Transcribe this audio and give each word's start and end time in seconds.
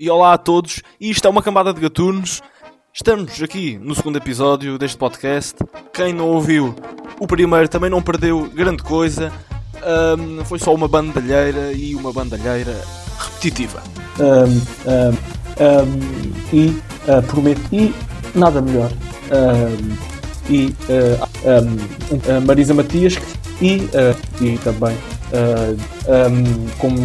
e 0.00 0.08
olá 0.08 0.32
a 0.32 0.38
todos. 0.38 0.80
Isto 0.98 1.28
é 1.28 1.30
uma 1.30 1.42
cambada 1.42 1.74
de 1.74 1.80
gatunos. 1.80 2.40
Estamos 2.90 3.40
aqui 3.42 3.78
no 3.82 3.94
segundo 3.94 4.16
episódio 4.16 4.78
deste 4.78 4.96
podcast. 4.96 5.56
Quem 5.92 6.14
não 6.14 6.28
ouviu 6.28 6.74
o 7.20 7.26
primeiro 7.26 7.68
também 7.68 7.90
não 7.90 8.00
perdeu 8.00 8.48
grande 8.48 8.82
coisa. 8.82 9.30
Um, 10.18 10.42
foi 10.46 10.58
só 10.58 10.74
uma 10.74 10.88
bandalheira 10.88 11.72
e 11.74 11.94
uma 11.94 12.14
bandalheira 12.14 12.82
repetitiva. 13.18 13.82
Um, 14.18 14.56
um, 15.68 16.56
e 16.56 16.68
uh, 17.06 17.22
prometo, 17.26 17.60
e 17.70 17.94
nada 18.34 18.62
melhor. 18.62 18.90
e 20.48 20.74
uh, 20.88 22.40
Marisa 22.46 22.72
Matias 22.72 23.18
e, 23.60 23.76
uh, 23.76 24.42
e 24.42 24.56
também 24.58 24.96
como, 26.78 26.96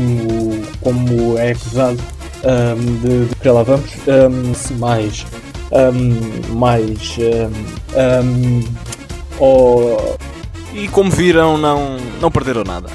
como 0.81 1.37
é 1.37 1.51
acusado 1.51 2.14
de, 3.01 3.25
de 3.25 3.35
que 3.35 3.49
lá 3.49 3.63
vamos 3.63 3.91
mais 4.79 5.25
mais 6.49 7.17
oh, 9.39 9.97
e 10.73 10.87
como 10.89 11.09
viram 11.09 11.57
não, 11.57 11.97
não 12.21 12.31
perderam 12.31 12.63
nada 12.63 12.89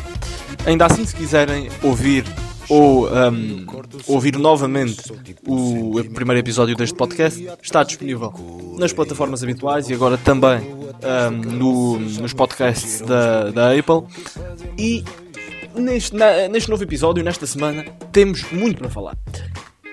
ainda 0.65 0.87
assim 0.87 1.05
se 1.05 1.15
quiserem 1.15 1.69
ouvir 1.83 2.25
ou 2.71 3.09
um, 3.09 3.67
ouvir 4.07 4.39
novamente 4.39 5.13
o 5.45 6.01
primeiro 6.15 6.39
episódio 6.39 6.77
deste 6.77 6.95
podcast, 6.95 7.45
está 7.61 7.83
disponível 7.83 8.33
nas 8.79 8.93
plataformas 8.93 9.43
habituais 9.43 9.91
e 9.91 9.95
agora 9.95 10.17
também 10.17 10.61
um, 10.61 11.31
no, 11.31 11.99
nos 11.99 12.33
podcasts 12.33 13.01
da, 13.01 13.51
da 13.51 13.73
Apple. 13.73 14.05
E 14.79 15.05
neste, 15.81 16.15
na, 16.15 16.49
neste 16.49 16.71
novo 16.71 16.83
episódio, 16.83 17.25
nesta 17.25 17.47
semana, 17.47 17.85
temos 18.13 18.45
muito 18.53 18.79
para 18.79 18.91
falar. 18.91 19.17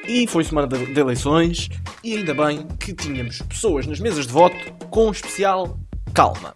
E 0.07 0.25
foi 0.27 0.43
semana 0.43 0.67
de, 0.67 0.85
de 0.85 0.99
eleições, 0.99 1.69
e 2.03 2.15
ainda 2.17 2.33
bem 2.33 2.65
que 2.79 2.93
tínhamos 2.93 3.41
pessoas 3.41 3.85
nas 3.85 3.99
mesas 3.99 4.27
de 4.27 4.33
voto 4.33 4.55
com 4.89 5.11
especial 5.11 5.77
calma. 6.13 6.53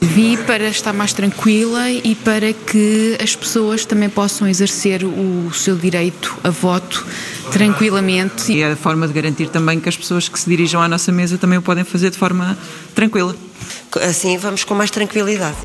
Vi 0.00 0.36
para 0.36 0.68
estar 0.68 0.92
mais 0.92 1.12
tranquila 1.12 1.90
e 1.90 2.14
para 2.14 2.52
que 2.52 3.16
as 3.22 3.34
pessoas 3.34 3.84
também 3.84 4.08
possam 4.08 4.46
exercer 4.46 5.02
o 5.04 5.50
seu 5.52 5.76
direito 5.76 6.36
a 6.44 6.50
voto 6.50 7.04
tranquilamente. 7.50 8.52
E 8.52 8.62
é 8.62 8.72
a 8.72 8.76
forma 8.76 9.08
de 9.08 9.12
garantir 9.12 9.48
também 9.48 9.80
que 9.80 9.88
as 9.88 9.96
pessoas 9.96 10.28
que 10.28 10.38
se 10.38 10.48
dirijam 10.48 10.80
à 10.82 10.88
nossa 10.88 11.10
mesa 11.10 11.38
também 11.38 11.58
o 11.58 11.62
podem 11.62 11.82
fazer 11.84 12.10
de 12.10 12.18
forma 12.18 12.56
tranquila. 12.94 13.34
Assim 14.02 14.36
vamos 14.36 14.64
com 14.64 14.74
mais 14.74 14.90
tranquilidade. 14.90 15.56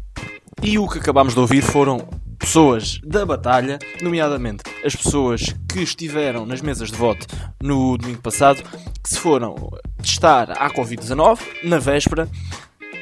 E 0.64 0.80
o 0.80 0.88
que 0.88 0.98
acabámos 0.98 1.34
de 1.34 1.40
ouvir 1.40 1.62
foram 1.62 2.08
pessoas 2.38 3.00
da 3.04 3.26
batalha, 3.26 3.80
nomeadamente 4.02 4.64
as 4.84 4.96
pessoas 4.96 5.56
que 5.70 5.82
estiveram 5.82 6.46
nas 6.46 6.62
mesas 6.62 6.92
de 6.92 6.98
voto 6.98 7.26
no 7.62 7.98
domingo 7.98 8.22
passado, 8.22 8.64
que 9.04 9.10
se 9.10 9.20
foram 9.20 9.56
testar 10.02 10.52
à 10.52 10.70
Covid-19 10.70 11.40
na 11.64 11.80
véspera 11.80 12.30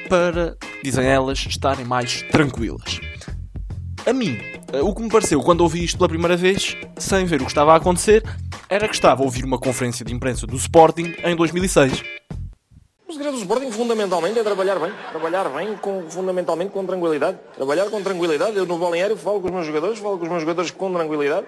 para, 0.09 0.57
dizem 0.83 1.05
elas, 1.05 1.45
estarem 1.47 1.85
mais 1.85 2.21
tranquilas. 2.23 2.99
A 4.05 4.13
mim, 4.13 4.37
o 4.83 4.93
que 4.93 5.01
me 5.01 5.09
pareceu 5.09 5.41
quando 5.41 5.61
ouvi 5.61 5.83
isto 5.83 5.97
pela 5.97 6.09
primeira 6.09 6.37
vez, 6.37 6.77
sem 6.97 7.25
ver 7.25 7.41
o 7.41 7.45
que 7.45 7.51
estava 7.51 7.73
a 7.73 7.77
acontecer, 7.77 8.23
era 8.69 8.87
que 8.87 8.93
estava 8.93 9.21
a 9.21 9.25
ouvir 9.25 9.43
uma 9.43 9.57
conferência 9.57 10.05
de 10.05 10.13
imprensa 10.13 10.45
do 10.45 10.55
Sporting 10.55 11.13
em 11.23 11.35
2006. 11.35 12.03
O 13.07 13.13
segredo 13.13 13.33
do 13.33 13.39
Sporting 13.39 13.71
fundamentalmente 13.71 14.39
é 14.39 14.43
trabalhar 14.43 14.79
bem, 14.79 14.91
trabalhar 15.11 15.49
bem 15.49 15.77
com, 15.77 16.09
fundamentalmente 16.09 16.71
com 16.71 16.85
tranquilidade, 16.85 17.37
trabalhar 17.55 17.89
com 17.89 18.01
tranquilidade. 18.01 18.57
Eu 18.57 18.65
no 18.65 18.77
balneário 18.77 19.15
falo 19.15 19.39
com 19.39 19.47
os 19.47 19.53
meus 19.53 19.65
jogadores, 19.65 19.99
falo 19.99 20.17
com 20.17 20.23
os 20.23 20.29
meus 20.29 20.41
jogadores 20.41 20.71
com 20.71 20.91
tranquilidade 20.91 21.45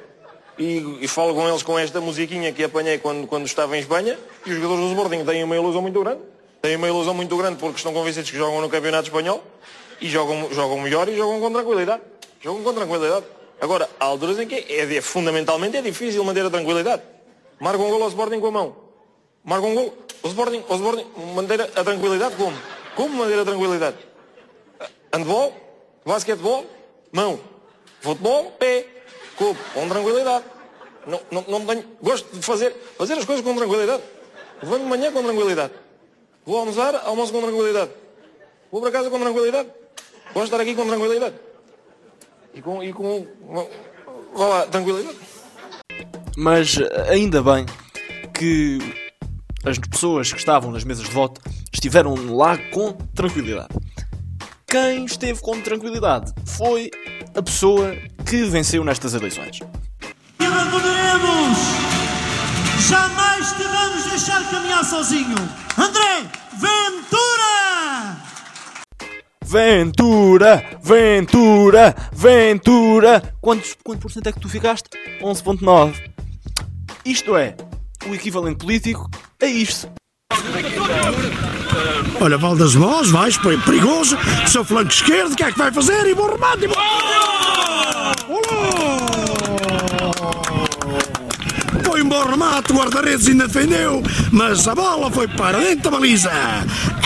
e, 0.58 1.00
e 1.02 1.08
falo 1.08 1.34
com 1.34 1.48
eles 1.48 1.64
com 1.64 1.78
esta 1.78 2.00
musiquinha 2.00 2.52
que 2.54 2.64
apanhei 2.64 3.00
quando, 3.00 3.26
quando 3.28 3.46
estava 3.46 3.76
em 3.76 3.80
Espanha 3.80 4.18
e 4.46 4.52
os 4.52 4.56
jogadores 4.56 4.82
do 4.82 4.90
Sporting 4.90 5.26
têm 5.26 5.44
uma 5.44 5.56
ilusão 5.56 5.82
muito 5.82 6.00
grande 6.00 6.22
têm 6.62 6.76
uma 6.76 6.88
ilusão 6.88 7.14
muito 7.14 7.36
grande 7.38 7.58
porque 7.58 7.78
estão 7.78 7.94
convencidos 7.94 8.30
que 8.30 8.38
jogam 8.38 8.62
no 8.62 8.70
Campeonato 8.70 9.08
Espanhol 9.08 9.44
e 10.02 10.08
jogam, 10.08 10.52
jogam 10.52 10.80
melhor 10.80 11.08
e 11.08 11.16
jogam 11.16 11.40
com 11.40 11.52
tranquilidade. 11.52 12.02
Jogam 12.42 12.64
com 12.64 12.74
tranquilidade. 12.74 13.26
Agora, 13.60 13.90
há 14.00 14.06
alturas 14.06 14.38
em 14.40 14.48
que 14.48 14.56
é, 14.56 14.96
é, 14.96 15.02
fundamentalmente 15.02 15.78
é 15.78 15.82
difícil 15.82 16.24
manter 16.24 16.46
a 16.46 16.50
tranquilidade. 16.50 17.02
Marca 17.60 17.82
um 17.82 17.90
gol 17.90 18.04
ao 18.04 18.10
Sporting 18.10 18.40
com 18.40 18.48
a 18.48 18.52
mão. 18.52 18.76
Marca 19.44 19.66
um 19.66 19.74
gol. 19.74 19.94
O 20.24 20.28
Sporting, 20.28 20.64
o 20.68 20.76
Sporting 20.76 21.06
manter 21.36 21.62
a 21.62 21.84
tranquilidade 21.84 22.36
como? 22.36 22.58
Como 22.96 23.16
manter 23.16 23.40
a 23.40 23.46
tranquilidade? 23.46 23.98
Handball, 25.14 25.54
basquetebol, 26.06 26.66
mão. 27.12 27.40
Futebol, 28.02 28.52
pé. 28.52 28.86
Como? 29.38 29.56
Com 29.74 29.88
tranquilidade. 29.88 30.46
Não, 31.06 31.22
não, 31.32 31.46
não 31.48 31.66
tenho, 31.66 31.86
gosto 32.02 32.36
de 32.36 32.42
fazer, 32.42 32.76
fazer 32.98 33.14
as 33.14 33.26
coisas 33.26 33.44
com 33.44 33.56
tranquilidade. 33.56 34.04
Levanto 34.62 34.84
de 34.84 34.90
manhã 34.90 35.12
com 35.12 35.24
tranquilidade. 35.24 35.74
Vou 36.46 36.58
almoçar, 36.58 36.96
almoço 37.06 37.32
com 37.32 37.42
tranquilidade. 37.42 37.92
Vou 38.72 38.82
para 38.82 38.92
casa 38.92 39.10
com 39.10 39.20
tranquilidade. 39.20 39.70
Vou 40.34 40.44
estar 40.44 40.60
aqui 40.60 40.76
com 40.76 40.86
tranquilidade. 40.88 41.36
E 42.54 42.62
com. 42.62 42.84
E 42.84 42.92
com 42.92 43.28
vá 44.34 44.48
lá, 44.48 44.68
tranquilidade. 44.68 45.18
Mas 46.36 46.78
ainda 47.10 47.42
bem 47.42 47.66
que 48.34 49.07
as 49.64 49.78
pessoas 49.78 50.32
que 50.32 50.40
estavam 50.40 50.72
nas 50.72 50.84
mesas 50.84 51.06
de 51.06 51.12
voto 51.12 51.42
estiveram 51.74 52.14
lá 52.36 52.58
com 52.58 52.94
tranquilidade. 53.14 53.74
Quem 54.68 55.06
esteve 55.06 55.40
com 55.42 55.62
tranquilidade 55.62 56.34
foi 56.46 56.92
a 57.36 57.42
pessoa 57.42 57.96
que 58.26 58.44
venceu 58.44 58.84
nestas 58.84 59.14
eleições. 59.14 59.60
E 60.40 60.46
abandonaremos! 60.46 61.58
Jamais 62.90 63.52
te 63.54 63.64
vamos 63.64 64.06
deixar 64.06 64.50
caminhar 64.50 64.84
sozinho! 64.84 65.36
André 65.78 66.30
Ventura! 66.60 68.18
Ventura! 69.44 70.80
Ventura! 70.82 71.96
Ventura! 72.12 73.34
Quantos, 73.40 73.78
quanto 73.84 74.02
por 74.02 74.12
cento 74.12 74.28
é 74.28 74.32
que 74.32 74.40
tu 74.40 74.50
ficaste? 74.50 74.90
11.9. 75.22 76.12
Isto 77.06 77.38
é, 77.38 77.56
o 78.10 78.16
equivalente 78.16 78.58
político 78.58 79.08
a 79.42 79.46
isto. 79.46 79.90
Olha, 82.20 82.38
Valdas 82.38 82.76
Mós, 82.76 83.10
vais, 83.10 83.38
perigoso, 83.38 84.18
seu 84.48 84.66
flanco 84.66 84.92
esquerdo, 84.92 85.34
o 85.34 85.36
que 85.36 85.44
é 85.44 85.52
que 85.52 85.58
vai 85.58 85.72
fazer? 85.72 86.08
E 86.08 86.16
bom 86.16 86.28
remate! 86.28 86.66
E 86.66 86.68
bom... 86.68 86.76
Foi 91.84 92.02
um 92.02 92.10
bom 92.10 92.26
remate, 92.26 92.72
o 92.72 92.76
guarda-redes 92.76 93.28
ainda 93.28 93.48
defendeu, 93.48 94.02
mas 94.32 94.68
a 94.68 94.74
bola 94.74 95.12
foi 95.12 95.28
para 95.28 95.60
dentro 95.60 95.84
da 95.84 95.92
baliza. 95.92 96.32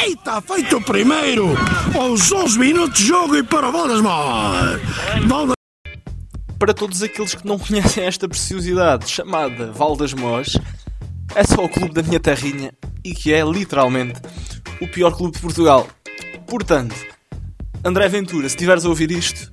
E 0.06 0.14
está 0.14 0.42
feito 0.42 0.78
o 0.78 0.82
primeiro, 0.82 1.50
aos 1.94 2.32
11 2.32 2.58
minutos 2.58 3.00
de 3.00 3.08
jogo 3.08 3.36
e 3.36 3.44
para 3.44 3.68
o 3.70 3.72
Valdas 3.72 4.02
Mós. 4.02 4.80
Valdas 5.28 5.56
para 6.58 6.74
todos 6.76 7.02
aqueles 7.02 7.34
que 7.34 7.46
não 7.46 7.58
conhecem 7.58 8.04
esta 8.06 8.30
preciosidade 8.30 9.10
chamada 9.10 9.72
Valdas 9.72 10.14
Mós, 10.14 10.56
é 11.36 11.44
só 11.44 11.64
o 11.64 11.70
clube 11.70 11.94
da 11.94 12.04
minha 12.04 12.20
terrinha 12.20 12.74
e 13.04 13.14
que 13.14 13.34
é 13.34 13.44
literalmente 13.44 14.20
o 14.82 14.88
pior 14.88 15.16
clube 15.16 15.36
de 15.36 15.42
Portugal. 15.42 15.88
Portanto, 16.48 16.96
André 17.84 18.08
Ventura, 18.10 18.48
se 18.50 18.56
estiveres 18.56 18.86
a 18.86 18.90
ouvir 18.90 19.12
isto, 19.12 19.52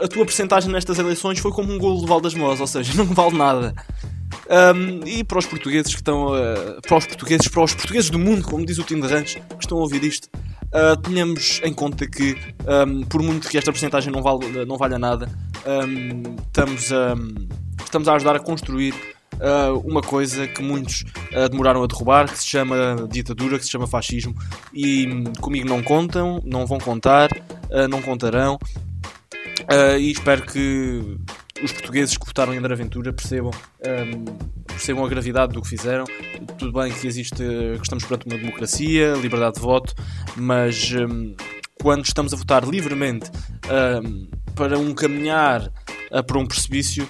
a 0.00 0.08
tua 0.08 0.24
percentagem 0.24 0.70
nestas 0.70 0.98
eleições 0.98 1.38
foi 1.38 1.50
como 1.50 1.72
um 1.72 1.78
golo 1.78 2.00
de 2.00 2.06
Valdas 2.06 2.34
Mós, 2.34 2.60
ou 2.60 2.66
seja, 2.66 2.92
não 2.96 3.06
vale 3.06 3.36
nada. 3.36 3.74
Um, 4.48 5.06
e 5.06 5.24
para 5.24 5.38
os 5.38 5.46
portugueses 5.46 5.92
que 5.92 6.00
estão 6.00 6.28
uh, 6.28 6.80
para 6.86 6.96
os 6.96 7.06
portugueses, 7.06 7.48
para 7.48 7.64
os 7.64 7.74
portugueses 7.74 8.10
do 8.10 8.18
mundo, 8.18 8.44
como 8.44 8.64
diz 8.64 8.78
o 8.78 8.84
Tim 8.84 9.00
de 9.00 9.06
Rancho, 9.06 9.40
que 9.40 9.64
estão 9.64 9.78
a 9.78 9.80
ouvir 9.80 10.04
isto, 10.04 10.28
uh, 10.66 10.96
tenhamos 11.02 11.60
em 11.64 11.74
conta 11.74 12.06
que 12.06 12.36
um, 12.86 13.02
por 13.04 13.22
muito 13.22 13.48
que 13.48 13.58
esta 13.58 13.72
porcentagem 13.72 14.12
não, 14.12 14.22
vale, 14.22 14.64
não 14.64 14.76
valha 14.76 14.98
nada, 14.98 15.28
um, 15.66 16.36
estamos, 16.46 16.92
a, 16.92 17.14
estamos 17.84 18.06
a 18.08 18.14
ajudar 18.14 18.36
a 18.36 18.40
construir 18.40 18.94
uh, 19.40 19.78
uma 19.80 20.00
coisa 20.00 20.46
que 20.46 20.62
muitos 20.62 21.02
uh, 21.32 21.48
demoraram 21.48 21.82
a 21.82 21.86
derrubar, 21.86 22.30
que 22.30 22.38
se 22.38 22.46
chama 22.46 23.06
ditadura, 23.10 23.58
que 23.58 23.64
se 23.64 23.70
chama 23.70 23.86
fascismo, 23.86 24.34
e 24.72 25.06
um, 25.06 25.24
comigo 25.40 25.68
não 25.68 25.82
contam, 25.82 26.40
não 26.44 26.66
vão 26.66 26.78
contar, 26.78 27.30
uh, 27.70 27.88
não 27.88 28.02
contarão, 28.02 28.58
e 29.98 30.10
espero 30.10 30.42
que 30.42 31.18
os 31.62 31.72
portugueses 31.72 32.16
que 32.16 32.26
votaram 32.26 32.54
em 32.54 32.58
André 32.58 32.74
Ventura 32.74 33.12
percebam, 33.12 33.50
um, 33.50 34.24
percebam 34.66 35.04
a 35.04 35.08
gravidade 35.08 35.52
do 35.54 35.62
que 35.62 35.68
fizeram. 35.68 36.04
Tudo 36.58 36.72
bem 36.72 36.92
que 36.92 37.06
existe, 37.06 37.36
que 37.36 37.80
estamos 37.82 38.04
perante 38.04 38.26
uma 38.26 38.36
democracia, 38.36 39.14
liberdade 39.14 39.56
de 39.56 39.62
voto, 39.62 39.94
mas 40.36 40.92
um, 40.92 41.34
quando 41.82 42.04
estamos 42.04 42.32
a 42.32 42.36
votar 42.36 42.64
livremente 42.64 43.30
um, 44.04 44.28
para 44.54 44.78
um 44.78 44.94
caminhar 44.94 45.72
uh, 46.10 46.22
para 46.22 46.38
um 46.38 46.46
precipício, 46.46 47.08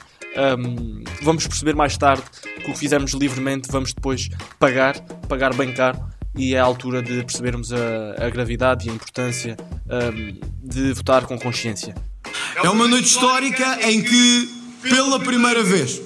um, 0.59 1.03
vamos 1.23 1.47
perceber 1.47 1.75
mais 1.75 1.97
tarde 1.97 2.23
que 2.63 2.71
o 2.71 2.75
que 2.75 2.79
fizermos 2.79 3.13
livremente 3.13 3.69
vamos 3.71 3.93
depois 3.93 4.29
pagar, 4.59 4.99
pagar 5.29 5.55
bem 5.55 5.73
caro, 5.73 5.99
e 6.37 6.55
é 6.55 6.59
a 6.59 6.65
altura 6.65 7.03
de 7.03 7.23
percebermos 7.23 7.73
a, 7.73 8.27
a 8.27 8.31
gravidade 8.31 8.87
e 8.87 8.91
a 8.91 8.95
importância 8.95 9.57
um, 9.87 10.39
de 10.63 10.93
votar 10.93 11.25
com 11.25 11.39
consciência. 11.39 11.95
É 12.63 12.69
uma 12.69 12.87
noite 12.87 13.07
histórica 13.07 13.79
em 13.89 14.03
que, 14.03 14.49
pela 14.83 15.19
primeira 15.21 15.63
vez, 15.63 16.01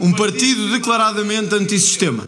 um 0.00 0.12
partido 0.12 0.70
declaradamente 0.70 1.54
antissistema. 1.54 2.26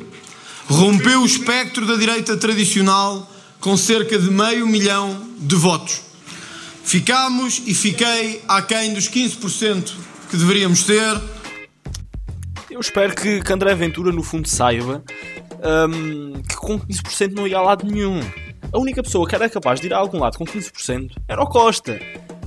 Rompeu 0.68 1.22
o 1.22 1.26
espectro 1.26 1.86
da 1.86 1.96
direita 1.96 2.36
tradicional 2.36 3.30
com 3.60 3.76
cerca 3.76 4.18
de 4.18 4.30
meio 4.30 4.66
milhão 4.66 5.28
de 5.38 5.54
votos. 5.54 6.00
Ficámos 6.84 7.62
e 7.66 7.74
fiquei 7.74 8.42
aquém 8.46 8.94
dos 8.94 9.08
15% 9.08 9.92
que 10.30 10.36
deveríamos 10.36 10.84
ter. 10.84 11.20
Eu 12.76 12.80
espero 12.80 13.14
que, 13.14 13.40
que 13.42 13.52
André 13.54 13.74
Ventura, 13.74 14.12
no 14.12 14.22
fundo, 14.22 14.46
saiba 14.46 15.02
hum, 15.88 16.42
que 16.46 16.56
com 16.56 16.78
15% 16.78 17.32
não 17.32 17.48
ia 17.48 17.56
a 17.56 17.62
lado 17.62 17.90
nenhum. 17.90 18.20
A 18.70 18.78
única 18.78 19.02
pessoa 19.02 19.26
que 19.26 19.34
era 19.34 19.48
capaz 19.48 19.80
de 19.80 19.86
ir 19.86 19.94
a 19.94 19.96
algum 19.96 20.18
lado 20.18 20.36
com 20.36 20.44
15% 20.44 21.12
era 21.26 21.42
o 21.42 21.46
Costa. 21.46 21.98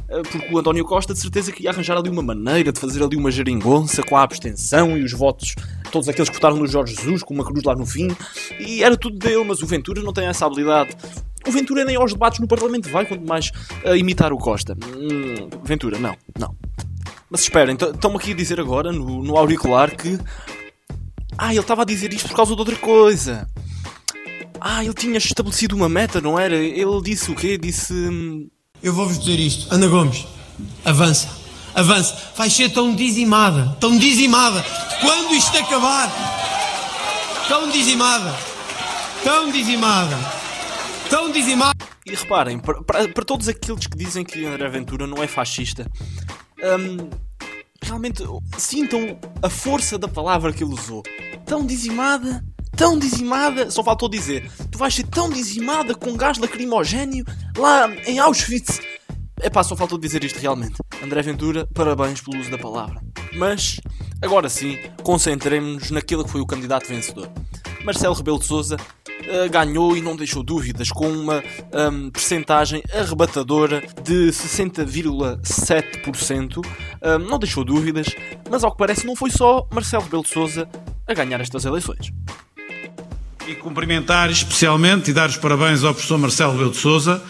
Uh, 0.08 0.22
Porque 0.32 0.54
o 0.54 0.60
António 0.60 0.86
Costa 0.86 1.16
de 1.16 1.20
certeza 1.20 1.52
que 1.52 1.64
ia 1.64 1.72
arranjar 1.72 1.98
ali 1.98 2.12
uma 2.12 2.22
maneira 2.22 2.72
de 2.72 2.80
fazer 2.80 3.04
ali 3.04 3.16
uma 3.16 3.32
geringonça 3.32 4.04
com 4.04 4.16
a 4.16 4.22
abstenção 4.22 4.96
e 4.96 5.04
os 5.04 5.14
votos, 5.14 5.56
todos 5.92 6.08
aqueles 6.08 6.30
que 6.30 6.36
votaram 6.36 6.58
no 6.58 6.68
Jorge 6.68 6.94
Jesus 6.94 7.24
com 7.24 7.34
uma 7.34 7.44
cruz 7.44 7.64
lá 7.64 7.74
no 7.76 7.88
fim, 7.88 8.16
e 8.60 8.84
era 8.84 8.96
tudo 8.96 9.18
dele, 9.18 9.44
mas 9.44 9.64
o 9.64 9.66
Ventura 9.66 10.04
não 10.04 10.14
tem 10.14 10.28
essa 10.28 10.46
habilidade. 10.46 10.96
O 11.48 11.52
Ventura 11.52 11.84
nem 11.84 11.96
aos 11.96 12.14
debates 12.14 12.40
no 12.40 12.48
Parlamento 12.48 12.88
vai, 12.90 13.04
quanto 13.04 13.28
mais 13.28 13.52
a 13.84 13.98
imitar 13.98 14.32
o 14.32 14.38
Costa. 14.38 14.78
Hum, 14.96 15.50
Ventura, 15.64 15.98
não, 15.98 16.16
não. 16.38 16.56
Mas 17.30 17.42
esperem, 17.42 17.76
estão-me 17.76 18.18
aqui 18.18 18.32
a 18.32 18.36
dizer 18.36 18.60
agora 18.60 18.92
no, 18.92 19.24
no 19.24 19.38
auricular 19.38 19.96
que. 19.96 20.18
Ah, 21.38 21.52
ele 21.52 21.60
estava 21.62 21.84
a 21.84 21.86
dizer 21.86 22.12
isto 22.14 22.28
por 22.28 22.36
causa 22.36 22.54
de 22.54 22.60
outra 22.60 22.76
coisa. 22.76 23.48
Ah, 24.60 24.84
ele 24.84 24.94
tinha 24.94 25.18
estabelecido 25.18 25.76
uma 25.76 25.88
meta, 25.88 26.20
não 26.20 26.38
era? 26.40 26.56
Ele 26.56 27.02
disse 27.04 27.32
o 27.32 27.36
quê? 27.36 27.58
Disse. 27.58 27.94
hum, 27.94 28.50
Eu 28.84 28.94
vou-vos 28.94 29.20
dizer 29.20 29.40
isto. 29.40 29.74
Ana 29.74 29.88
Gomes, 29.88 30.26
avança. 30.84 31.30
Avança. 31.76 32.18
Vai 32.36 32.50
ser 32.50 32.70
tão 32.70 32.94
dizimada. 32.96 33.78
Tão 33.80 33.98
dizimada. 33.98 34.66
Quando 35.00 35.34
isto 35.34 35.56
acabar. 35.58 36.12
Tão 37.48 37.70
dizimada. 37.70 38.36
Tão 39.24 39.52
dizimada. 39.52 40.18
Tão 41.10 41.32
dizimada. 41.32 41.78
E 42.06 42.12
reparem, 42.16 42.58
para, 42.60 42.82
para- 42.84 43.08
para 43.08 43.24
todos 43.26 43.48
aqueles 43.48 43.86
que 43.86 43.96
dizem 43.98 44.24
que 44.26 44.44
André 44.46 44.68
Ventura 44.70 45.06
não 45.06 45.22
é 45.24 45.28
fascista, 45.28 45.90
hum, 46.64 47.10
realmente 47.82 48.24
sintam 48.58 49.20
a 49.42 49.50
força 49.50 49.98
da 49.98 50.08
palavra 50.08 50.54
que 50.54 50.64
ele 50.64 50.74
usou. 50.74 51.04
Tão 51.46 51.66
dizimada, 51.66 52.44
tão 52.76 52.98
dizimada, 52.98 53.72
só 53.72 53.84
faltou 53.84 54.10
dizer: 54.10 54.50
tu 54.72 54.78
vais 54.78 54.94
ser 54.94 55.08
tão 55.08 55.30
dizimada 55.30 55.96
com 55.96 56.16
gás 56.16 56.38
lacrimogéneo 56.38 57.26
lá 57.58 57.90
em 58.06 58.20
Auschwitz. 58.20 58.80
Epá, 59.42 59.64
só 59.64 59.76
faltou 59.76 59.98
dizer 59.98 60.24
isto 60.24 60.38
realmente. 60.38 60.76
André 61.02 61.22
Ventura, 61.22 61.66
parabéns 61.74 62.20
pelo 62.20 62.40
uso 62.40 62.52
da 62.52 62.58
palavra. 62.58 63.02
Mas, 63.34 63.80
agora 64.22 64.50
sim, 64.50 64.78
concentremos-nos 65.02 65.92
naquele 65.92 66.26
que 66.26 66.30
foi 66.30 66.42
o 66.42 66.46
candidato 66.46 66.88
vencedor. 66.88 67.32
Marcelo 67.86 68.14
Rebelo 68.14 68.40
de 68.40 68.46
Sousa 68.46 68.76
ganhou 69.52 69.96
e 69.96 70.02
não 70.02 70.16
deixou 70.16 70.42
dúvidas, 70.44 70.90
com 70.90 71.08
uma 71.08 71.44
hum, 71.92 72.10
percentagem 72.10 72.82
arrebatadora 72.94 73.84
de 74.04 74.30
60,7%. 74.30 76.58
Hum, 76.58 76.64
não 77.30 77.40
deixou 77.40 77.64
dúvidas, 77.64 78.08
mas 78.50 78.64
ao 78.64 78.72
que 78.72 78.78
parece 78.78 79.06
não 79.06 79.16
foi 79.16 79.30
só 79.30 79.68
Marcelo 79.72 80.04
Rebelo 80.04 80.24
de 80.24 80.30
Sousa 80.30 80.70
a 81.08 81.14
ganhar 81.14 81.40
estas 81.42 81.66
eleições. 81.66 82.12
E 83.48 83.56
cumprimentar 83.56 84.30
especialmente 84.30 85.10
e 85.10 85.14
dar 85.14 85.30
os 85.30 85.38
parabéns 85.38 85.84
ao 85.84 85.94
professor 85.94 86.18
Marcelo 86.18 86.54
Rebelo 86.54 86.72
de 86.72 86.78
Sousa, 86.78 87.22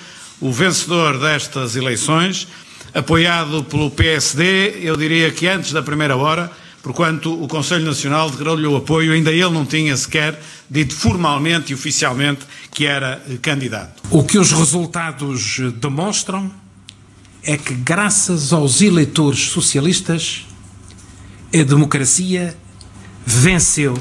o 0.42 0.52
vencedor 0.52 1.18
destas 1.18 1.76
eleições, 1.76 2.48
apoiado 2.94 3.64
pelo 3.64 3.92
PSD, 3.92 4.80
eu 4.82 4.96
diria 4.96 5.32
que 5.32 5.48
antes 5.48 5.72
da 5.72 5.82
primeira 5.82 6.18
hora, 6.18 6.52
porquanto 6.82 7.42
o 7.42 7.48
Conselho 7.48 7.86
Nacional 7.86 8.30
declarou-lhe 8.30 8.68
o 8.68 8.76
apoio, 8.76 9.14
ainda 9.14 9.32
ele 9.32 9.50
não 9.50 9.66
tinha 9.66 9.96
sequer 9.96 10.42
dito 10.70 10.96
formalmente 10.96 11.72
e 11.72 11.76
oficialmente 11.76 12.46
que 12.72 12.86
era 12.86 13.22
eh, 13.30 13.38
candidato. 13.42 14.02
O 14.10 14.24
que 14.24 14.38
os 14.38 14.52
resultados 14.52 15.60
demonstram 15.80 16.52
é 17.44 17.58
que, 17.58 17.74
graças 17.74 18.54
aos 18.54 18.82
eleitores 18.82 19.50
socialistas, 19.50 20.46
a 21.54 21.64
democracia 21.64 22.56
venceu 23.26 23.98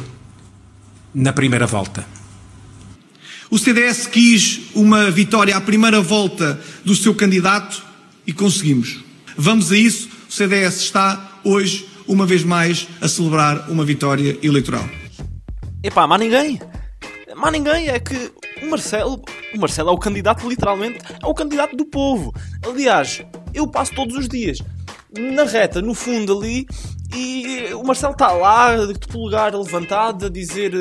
na 1.15 1.33
primeira 1.33 1.67
volta. 1.67 2.07
O 3.51 3.59
CDS 3.59 4.07
quis 4.07 4.61
uma 4.75 5.11
vitória 5.11 5.57
à 5.57 5.61
primeira 5.61 6.03
volta 6.03 6.61
do 6.85 6.95
seu 6.95 7.15
candidato 7.15 7.83
e 8.27 8.33
conseguimos. 8.33 8.99
Vamos 9.37 9.73
a 9.73 9.77
isso. 9.77 10.09
O 10.29 10.33
CDS 10.33 10.83
está 10.83 11.41
hoje, 11.43 11.89
uma 12.09 12.27
vez 12.27 12.43
mais, 12.43 12.89
a 13.01 13.07
celebrar 13.07 13.71
uma 13.71 13.85
vitória 13.85 14.39
eleitoral. 14.43 14.85
Epá, 15.83 16.07
mas 16.07 16.19
ninguém. 16.19 16.61
Mas 17.37 17.53
ninguém. 17.53 17.89
É 17.89 18.01
que 18.01 18.33
o 18.63 18.71
Marcelo. 18.71 19.23
O 19.55 19.61
Marcelo 19.61 19.91
é 19.91 19.93
o 19.93 19.99
candidato, 19.99 20.49
literalmente. 20.49 20.99
É 21.23 21.27
o 21.27 21.35
candidato 21.35 21.77
do 21.77 21.85
povo. 21.85 22.35
Aliás, 22.67 23.23
eu 23.55 23.67
passo 23.69 23.95
todos 23.95 24.17
os 24.17 24.29
dias 24.29 24.59
na 25.17 25.45
reta, 25.45 25.81
no 25.81 25.95
fundo 25.95 26.37
ali, 26.37 26.67
e 27.15 27.73
o 27.73 27.83
Marcelo 27.83 28.13
está 28.13 28.31
lá, 28.33 28.77
de 28.77 29.07
polegar 29.07 29.55
levantado, 29.55 30.27
a 30.27 30.29
dizer 30.29 30.73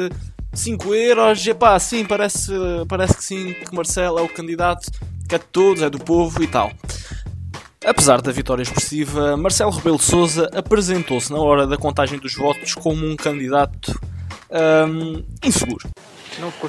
5 0.54 0.94
euros. 0.96 1.46
Epá, 1.46 1.80
sim, 1.80 2.06
parece, 2.06 2.52
parece 2.88 3.16
que 3.16 3.24
sim, 3.24 3.54
que 3.54 3.72
o 3.72 3.76
Marcelo 3.76 4.20
é 4.20 4.22
o 4.22 4.30
candidato 4.30 4.92
que 5.28 5.36
é 5.36 5.38
de 5.38 5.46
todos, 5.46 5.84
é 5.84 5.90
do 5.90 6.00
povo 6.00 6.42
e 6.42 6.48
tal. 6.48 6.72
Apesar 7.88 8.22
da 8.22 8.34
vitória 8.34 8.62
expressiva, 8.62 9.38
Marcelo 9.38 9.72
Rebelo 9.72 9.96
de 9.96 10.04
Sousa 10.04 10.50
apresentou-se 10.54 11.32
na 11.32 11.40
hora 11.40 11.66
da 11.66 11.78
contagem 11.78 12.20
dos 12.20 12.36
votos 12.36 12.76
como 12.76 13.10
um 13.10 13.16
candidato 13.16 13.98
hum, 14.90 15.24
inseguro. 15.42 15.88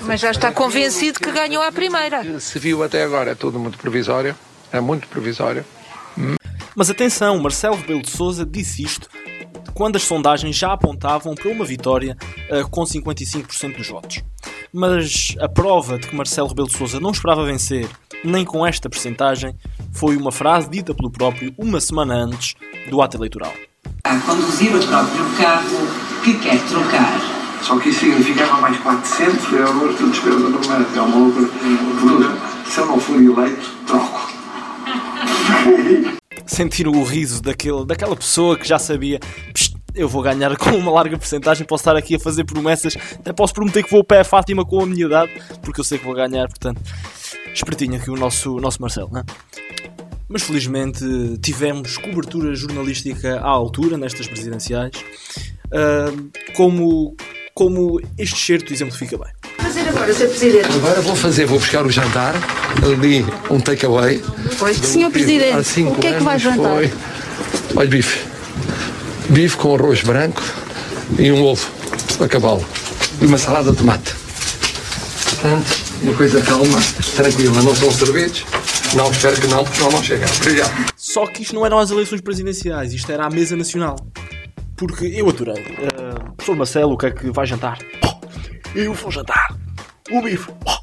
Mas 0.02 0.20
já 0.20 0.30
está 0.30 0.52
convencido 0.52 1.18
que 1.18 1.32
ganhou 1.32 1.60
a 1.60 1.72
primeira. 1.72 2.38
Se 2.38 2.60
viu 2.60 2.84
até 2.84 3.02
agora 3.02 3.32
é 3.32 3.34
tudo 3.34 3.58
muito 3.58 3.76
provisório, 3.78 4.32
é 4.72 4.78
muito 4.78 5.08
provisório. 5.08 5.64
Mas 6.76 6.88
atenção, 6.88 7.36
Marcelo 7.40 7.74
Rebelo 7.74 8.02
de 8.02 8.10
Sousa 8.10 8.46
disse 8.46 8.84
isto 8.84 9.08
quando 9.74 9.96
as 9.96 10.04
sondagens 10.04 10.54
já 10.54 10.72
apontavam 10.72 11.34
para 11.34 11.50
uma 11.50 11.64
vitória 11.64 12.16
uh, 12.48 12.68
com 12.70 12.82
55% 12.82 13.76
dos 13.76 13.88
votos. 13.88 14.22
Mas 14.72 15.34
a 15.40 15.48
prova 15.48 15.98
de 15.98 16.06
que 16.06 16.14
Marcelo 16.14 16.48
Rebelo 16.48 16.68
de 16.68 16.76
Sousa 16.76 17.00
não 17.00 17.10
esperava 17.10 17.44
vencer, 17.44 17.88
nem 18.24 18.44
com 18.44 18.64
esta 18.64 18.88
percentagem, 18.88 19.54
foi 19.98 20.16
uma 20.16 20.30
frase 20.30 20.70
dita 20.70 20.94
pelo 20.94 21.10
próprio 21.10 21.52
uma 21.58 21.80
semana 21.80 22.14
antes 22.14 22.54
do 22.88 23.02
ato 23.02 23.16
eleitoral. 23.16 23.52
A 24.04 24.16
conduzir 24.20 24.72
o 24.72 24.86
próprio 24.86 25.24
carro 25.36 25.88
que 26.22 26.38
quer 26.38 26.60
trocar. 26.68 27.20
Só 27.62 27.76
que 27.80 27.88
isso 27.88 28.00
significava 28.00 28.60
mais 28.60 28.78
400 28.78 29.52
euros 29.54 29.98
de 29.98 30.08
despesa 30.10 30.56
permanente. 30.56 30.96
É 30.96 31.02
uma 31.02 31.16
loucura. 31.16 32.32
Se 32.64 32.78
eu 32.78 32.86
não 32.86 33.00
for 33.00 33.16
eleito, 33.16 33.72
troco. 33.88 34.30
Sentir 36.46 36.86
o 36.86 37.02
riso 37.02 37.42
daquele, 37.42 37.84
daquela 37.84 38.14
pessoa 38.14 38.56
que 38.56 38.68
já 38.68 38.78
sabia 38.78 39.18
"Psst, 39.52 39.76
eu 39.96 40.08
vou 40.08 40.22
ganhar 40.22 40.56
com 40.56 40.70
uma 40.70 40.92
larga 40.92 41.18
porcentagem, 41.18 41.66
posso 41.66 41.80
estar 41.80 41.96
aqui 41.96 42.14
a 42.14 42.20
fazer 42.20 42.44
promessas, 42.44 42.96
até 43.14 43.32
posso 43.32 43.52
prometer 43.52 43.82
que 43.82 43.90
vou 43.90 44.02
a 44.02 44.04
pé 44.04 44.20
a 44.20 44.24
Fátima 44.24 44.64
com 44.64 44.80
a 44.80 44.86
minha 44.86 45.06
idade, 45.06 45.32
porque 45.60 45.80
eu 45.80 45.84
sei 45.84 45.98
que 45.98 46.04
vou 46.04 46.14
ganhar, 46.14 46.46
portanto, 46.48 46.80
espertinho 47.52 47.96
aqui 47.96 48.10
o 48.10 48.16
nosso, 48.16 48.56
o 48.56 48.60
nosso 48.60 48.80
Marcelo, 48.80 49.10
não 49.12 49.20
é? 49.20 49.24
Mas 50.28 50.42
felizmente 50.42 51.04
tivemos 51.42 51.96
cobertura 51.96 52.54
jornalística 52.54 53.40
à 53.40 53.48
altura 53.48 53.96
nestas 53.96 54.26
presidenciais, 54.26 54.92
ah, 55.72 56.12
como, 56.54 57.16
como 57.54 58.00
este 58.18 58.38
certo 58.38 58.72
exemplifica 58.72 59.16
bem. 59.16 59.28
fazer 59.58 59.88
agora, 59.88 60.12
Sr. 60.12 60.28
Presidente? 60.28 60.68
Agora 60.76 61.00
vou 61.00 61.16
fazer, 61.16 61.46
vou 61.46 61.58
buscar 61.58 61.86
o 61.86 61.90
jantar, 61.90 62.34
ali 62.82 63.24
um 63.50 63.58
takeaway. 63.58 64.22
Pois, 64.58 64.76
Sr. 64.76 65.10
Presidente, 65.10 65.82
o 65.82 65.94
que 65.96 66.06
é 66.06 66.18
que 66.18 66.22
vai 66.22 66.38
jantar? 66.38 66.74
Foi... 66.76 66.92
Olha, 67.76 67.88
bife. 67.88 68.26
Bife 69.30 69.56
com 69.56 69.74
arroz 69.74 70.02
branco 70.02 70.42
e 71.18 71.30
um 71.30 71.42
ovo 71.44 71.66
a 72.20 72.28
cavalo. 72.28 72.64
E 73.20 73.26
uma 73.26 73.38
salada 73.38 73.70
de 73.70 73.78
tomate. 73.78 74.14
Portanto, 75.24 75.76
uma 76.02 76.14
coisa 76.14 76.40
calma, 76.42 76.78
tranquila. 77.16 77.62
Não 77.62 77.74
são 77.74 77.90
sorvetes? 77.90 78.44
Não, 78.96 79.10
espero 79.10 79.40
que 79.40 79.46
não, 79.48 79.64
porque 79.64 79.76
senão 79.76 79.90
não 79.92 80.02
chega. 80.02 80.26
Obrigado. 80.40 80.92
Só 80.96 81.26
que 81.26 81.42
isto 81.42 81.54
não 81.54 81.64
eram 81.64 81.78
as 81.78 81.90
eleições 81.90 82.20
presidenciais, 82.20 82.92
isto 82.92 83.12
era 83.12 83.26
a 83.26 83.30
mesa 83.30 83.54
nacional. 83.54 83.96
Porque 84.76 85.06
eu 85.06 85.28
aturei. 85.28 85.62
Uh, 85.62 86.32
professor 86.32 86.56
Marcelo, 86.56 86.92
o 86.94 86.98
que 86.98 87.06
é 87.06 87.10
que 87.10 87.30
vai 87.30 87.46
jantar? 87.46 87.78
Oh, 88.04 88.18
eu 88.74 88.94
vou 88.94 89.10
jantar 89.10 89.56
o 90.10 90.22
bife 90.22 90.50
oh, 90.64 90.78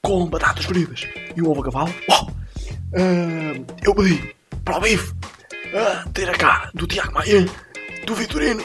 com 0.00 0.26
batatas 0.26 0.64
fritas 0.64 1.06
e 1.36 1.42
um 1.42 1.50
ovo 1.50 1.60
a 1.60 1.64
cavalo. 1.64 1.94
Oh, 2.08 2.24
uh, 2.24 3.66
eu 3.82 3.94
pedi 3.94 4.34
para 4.64 4.78
o 4.78 4.80
bife 4.80 5.12
uh, 5.12 6.08
ter 6.12 6.30
a 6.30 6.34
cara 6.34 6.70
do 6.74 6.86
Tiago 6.86 7.12
Maia, 7.12 7.46
do 8.06 8.14
Vitorino, 8.14 8.64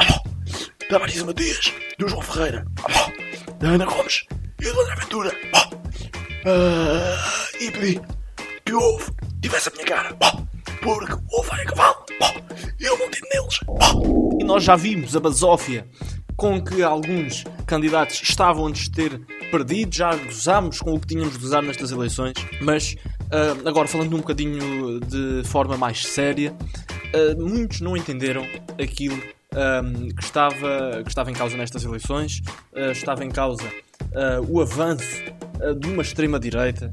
oh, 0.00 0.90
da 0.90 0.98
Marisa 0.98 1.24
Matias, 1.24 1.72
do 1.98 2.08
João 2.08 2.22
Ferreira, 2.22 2.64
oh, 2.80 3.52
da 3.54 3.68
Ana 3.68 3.84
Gomes 3.84 4.24
e 4.60 4.64
do 4.64 4.80
André 4.80 4.96
Ventura. 4.96 5.32
Oh, 5.54 5.74
uh, 6.48 7.58
e 7.60 7.70
pedi 7.70 8.00
que 8.72 8.74
ovo 8.74 9.14
tivesse 9.42 9.68
a 9.68 9.72
minha 9.72 9.84
cara. 9.84 10.16
Oh, 10.22 10.42
porque 10.80 11.12
ovo 11.12 11.52
a 11.52 11.64
cavalo. 11.66 12.06
Oh, 12.22 12.54
eu 12.80 13.10
tive 13.10 13.28
neles. 13.34 13.60
Oh, 13.66 14.38
E 14.40 14.44
nós 14.44 14.64
já 14.64 14.76
vimos 14.76 15.14
a 15.14 15.20
basófia 15.20 15.86
com 16.36 16.58
que 16.62 16.82
alguns 16.82 17.44
candidatos 17.66 18.20
estavam 18.22 18.66
antes 18.66 18.84
de 18.84 18.92
ter 18.92 19.20
perdido, 19.50 19.94
já 19.94 20.16
gozámos 20.16 20.80
com 20.80 20.94
o 20.94 21.00
que 21.00 21.08
tínhamos 21.08 21.38
de 21.38 21.60
nestas 21.60 21.90
eleições, 21.90 22.34
mas 22.62 22.96
uh, 23.24 23.68
agora 23.68 23.86
falando 23.86 24.14
um 24.14 24.20
bocadinho 24.20 24.98
de 25.00 25.42
forma 25.44 25.76
mais 25.76 26.06
séria, 26.06 26.56
uh, 27.14 27.40
muitos 27.40 27.82
não 27.82 27.94
entenderam 27.94 28.42
aquilo 28.82 29.22
um, 29.54 30.08
que, 30.08 30.22
estava, 30.22 31.02
que 31.04 31.10
estava 31.10 31.30
em 31.30 31.34
causa 31.34 31.56
nestas 31.58 31.84
eleições, 31.84 32.40
uh, 32.72 32.90
estava 32.90 33.22
em 33.22 33.30
causa 33.30 33.70
o 34.48 34.60
avanço 34.60 35.22
de 35.78 35.88
uma 35.88 36.02
extrema-direita, 36.02 36.92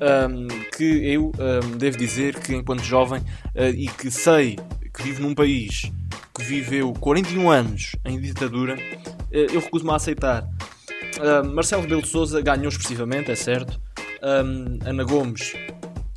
um, 0.00 0.48
que 0.76 1.12
eu 1.12 1.32
um, 1.38 1.76
devo 1.76 1.96
dizer 1.96 2.38
que 2.38 2.54
enquanto 2.54 2.82
jovem 2.82 3.20
uh, 3.20 3.68
e 3.74 3.88
que 3.88 4.10
sei 4.10 4.58
que 4.92 5.02
vivo 5.02 5.22
num 5.22 5.34
país 5.34 5.90
que 6.34 6.42
viveu 6.42 6.92
41 6.94 7.50
anos 7.50 7.96
em 8.04 8.20
ditadura, 8.20 8.76
uh, 8.76 9.32
eu 9.32 9.60
recuso-me 9.60 9.90
a 9.90 9.96
aceitar. 9.96 10.42
Uh, 10.42 11.46
Marcelo 11.54 11.82
Rebelo 11.82 12.02
de 12.02 12.08
Sousa 12.08 12.40
ganhou 12.40 12.68
expressivamente, 12.68 13.30
é 13.30 13.34
certo. 13.34 13.80
Um, 14.22 14.78
Ana 14.88 15.04
Gomes 15.04 15.54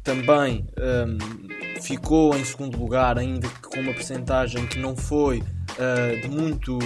também 0.04 0.66
ficou 1.82 2.34
em 2.38 2.46
segundo 2.46 2.80
lugar, 2.80 3.18
ainda 3.18 3.50
que 3.50 3.62
com 3.64 3.82
uma 3.82 3.94
percentagem 3.94 4.66
que 4.66 4.80
não 4.80 4.96
foi 4.96 5.44
uh, 5.78 6.22
de 6.22 6.30
muito 6.30 6.78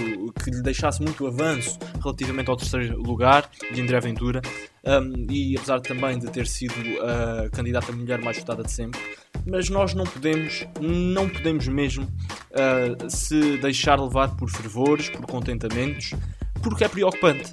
que 0.44 0.52
lhe 0.52 0.62
deixasse 0.62 1.02
muito 1.02 1.26
avanço 1.28 1.78
relativamente 2.02 2.50
ao 2.50 2.58
terceiro 2.58 3.02
lugar 3.02 3.50
de 3.74 3.82
André 3.82 4.00
Ventura 4.00 4.42
um, 4.84 5.32
e 5.32 5.58
apesar 5.58 5.80
também 5.82 6.20
de 6.20 6.28
ter 6.30 6.48
sido 6.48 6.74
a 7.02 7.50
candidata 7.50 7.92
mulher 7.92 8.22
mais 8.22 8.38
votada 8.38 8.64
de 8.64 8.72
sempre 8.72 9.00
mas 9.46 9.70
nós 9.70 9.94
não 9.94 10.04
podemos 10.04 10.66
não 10.80 11.30
podemos 11.30 11.68
mesmo 11.68 12.06
uh, 12.06 13.10
se 13.10 13.58
deixar 13.58 14.00
levar 14.00 14.36
por 14.36 14.50
fervores 14.50 15.10
por 15.10 15.26
contentamentos 15.26 16.14
porque 16.62 16.84
é 16.84 16.88
preocupante. 16.88 17.52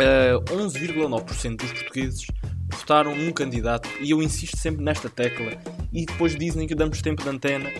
Uh, 0.00 0.40
11,9% 0.56 1.56
dos 1.56 1.72
portugueses 1.72 2.26
votaram 2.70 3.14
num 3.14 3.32
candidato 3.32 3.88
e 4.00 4.10
eu 4.10 4.22
insisto 4.22 4.56
sempre 4.56 4.82
nesta 4.82 5.10
tecla 5.10 5.52
e 5.92 6.06
depois 6.06 6.34
dizem 6.34 6.66
que 6.66 6.74
damos 6.74 7.02
tempo 7.02 7.22
de 7.22 7.28
antena 7.28 7.70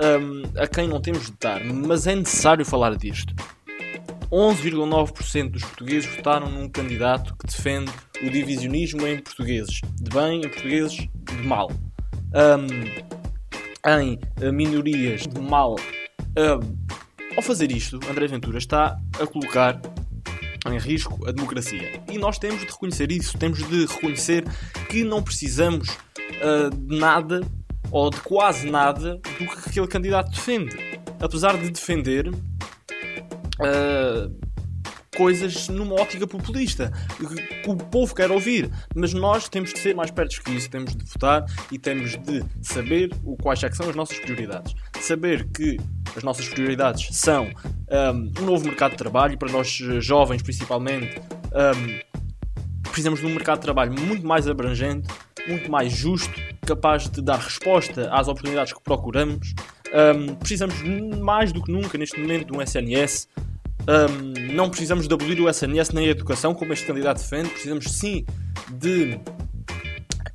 um, 0.00 0.42
a 0.60 0.66
quem 0.66 0.88
não 0.88 1.00
temos 1.00 1.26
de 1.26 1.36
dar, 1.38 1.62
mas 1.64 2.06
é 2.06 2.14
necessário 2.14 2.64
falar 2.64 2.96
disto. 2.96 3.34
11,9% 4.30 5.50
dos 5.50 5.62
portugueses 5.62 6.16
votaram 6.16 6.48
num 6.48 6.68
candidato 6.68 7.36
que 7.36 7.46
defende 7.46 7.92
o 8.22 8.30
divisionismo 8.30 9.06
em 9.06 9.20
portugueses, 9.20 9.80
de 10.00 10.10
bem, 10.10 10.44
em 10.44 10.48
portugueses, 10.48 10.96
de 10.96 11.42
mal. 11.42 11.70
Um, 12.32 13.10
em 13.88 14.18
minorias, 14.52 15.26
de 15.26 15.40
mal. 15.40 15.76
Um, 16.38 16.78
ao 17.36 17.42
fazer 17.42 17.72
isto, 17.72 17.98
André 18.08 18.28
Ventura 18.28 18.58
está 18.58 19.00
a 19.18 19.26
colocar 19.26 19.80
em 20.70 20.78
risco 20.78 21.18
a 21.26 21.32
democracia. 21.32 22.02
E 22.10 22.18
nós 22.18 22.38
temos 22.38 22.60
de 22.60 22.66
reconhecer 22.66 23.10
isso, 23.10 23.36
temos 23.36 23.58
de 23.66 23.86
reconhecer 23.86 24.44
que 24.88 25.02
não 25.02 25.22
precisamos 25.22 25.88
uh, 25.88 26.70
de 26.70 26.98
nada 26.98 27.40
ou 27.90 28.10
de 28.10 28.20
quase 28.20 28.70
nada 28.70 29.16
do 29.16 29.46
que 29.46 29.68
aquele 29.68 29.86
candidato 29.86 30.30
defende. 30.30 30.76
Apesar 31.20 31.58
de 31.58 31.70
defender 31.70 32.28
uh, 32.28 34.40
coisas 35.16 35.68
numa 35.68 36.00
ótica 36.00 36.26
populista 36.26 36.90
que 37.62 37.68
o 37.68 37.76
povo 37.76 38.14
quer 38.14 38.30
ouvir. 38.30 38.70
Mas 38.94 39.12
nós 39.12 39.48
temos 39.48 39.72
de 39.72 39.78
ser 39.78 39.94
mais 39.94 40.10
perto 40.10 40.42
que 40.42 40.52
isso, 40.52 40.70
temos 40.70 40.96
de 40.96 41.04
votar 41.04 41.44
e 41.70 41.78
temos 41.78 42.16
de 42.16 42.42
saber 42.62 43.12
o, 43.24 43.36
quais 43.36 43.62
é 43.62 43.70
são 43.70 43.88
as 43.88 43.94
nossas 43.94 44.18
prioridades. 44.18 44.74
Saber 45.00 45.46
que 45.48 45.78
as 46.16 46.22
nossas 46.22 46.48
prioridades 46.48 47.14
são 47.16 47.44
um, 47.44 47.52
ah, 47.90 48.12
um 48.40 48.46
novo 48.46 48.64
mercado 48.64 48.92
de 48.92 48.96
trabalho, 48.96 49.36
para 49.36 49.52
nós 49.52 49.68
jovens 50.00 50.42
principalmente, 50.42 51.20
um, 51.52 52.80
precisamos 52.82 53.20
de 53.20 53.26
um 53.26 53.30
mercado 53.30 53.58
de 53.58 53.62
trabalho 53.62 53.92
muito 53.92 54.26
mais 54.26 54.48
abrangente, 54.48 55.06
muito 55.46 55.70
mais 55.70 55.92
justo, 55.92 56.40
capaz 56.70 57.08
de 57.08 57.20
dar 57.20 57.38
resposta 57.38 58.08
às 58.12 58.28
oportunidades 58.28 58.72
que 58.72 58.80
procuramos. 58.80 59.54
Um, 59.92 60.36
precisamos 60.36 60.76
mais 61.18 61.52
do 61.52 61.60
que 61.60 61.72
nunca 61.72 61.98
neste 61.98 62.18
momento 62.20 62.46
de 62.46 62.56
um 62.56 62.62
SNS. 62.62 63.28
Um, 63.80 64.54
não 64.54 64.70
precisamos 64.70 65.08
de 65.08 65.14
abolir 65.14 65.40
o 65.40 65.48
SNS 65.48 65.90
nem 65.90 66.06
a 66.06 66.10
educação, 66.10 66.54
como 66.54 66.72
este 66.72 66.86
candidato 66.86 67.18
defende. 67.18 67.48
Precisamos 67.48 67.86
sim 67.86 68.24
de 68.70 69.18